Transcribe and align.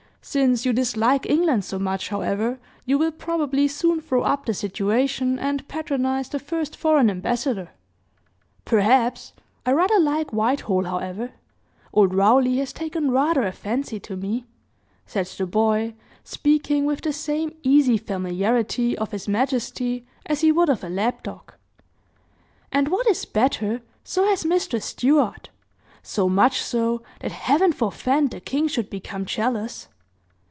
Since 0.23 0.67
you 0.67 0.71
dislike 0.71 1.27
England 1.27 1.65
so 1.65 1.79
much, 1.79 2.09
however, 2.09 2.59
you 2.85 2.99
will 2.99 3.11
probably 3.11 3.67
soon 3.67 3.99
throw 4.01 4.21
up 4.21 4.45
the 4.45 4.53
situation 4.53 5.39
and, 5.39 5.67
patronize 5.67 6.29
the 6.29 6.37
first 6.37 6.75
foreign 6.77 7.09
ambassador" 7.09 7.71
"Perhaps! 8.73 9.33
I 9.65 9.71
rather 9.71 9.99
like 9.99 10.29
Whitehall, 10.31 10.83
however. 10.83 11.31
Old 11.91 12.13
Rowlie 12.13 12.57
has 12.59 12.71
taken 12.71 13.09
rather 13.09 13.41
a 13.41 13.51
fancy 13.51 13.99
to 14.01 14.15
me," 14.15 14.45
said 15.07 15.25
the 15.25 15.47
boy 15.47 15.95
speaking 16.23 16.85
with 16.85 17.01
the 17.01 17.13
same 17.13 17.55
easy 17.63 17.97
familiarity 17.97 18.95
of 18.95 19.09
his 19.09 19.27
majesty 19.27 20.05
as 20.27 20.41
he 20.41 20.51
would 20.51 20.69
of 20.69 20.83
a 20.83 20.89
lap 20.89 21.23
dog. 21.23 21.53
"And 22.71 22.89
what 22.89 23.07
is 23.09 23.25
better, 23.25 23.81
so 24.03 24.23
has 24.25 24.45
Mistress 24.45 24.85
Stewart 24.85 25.49
so 26.03 26.29
much 26.29 26.61
so, 26.61 27.01
that 27.21 27.31
Heaven 27.31 27.73
forefend 27.73 28.29
the 28.29 28.39
king 28.39 28.67
should 28.67 28.91
become 28.91 29.25
jealous. 29.25 29.87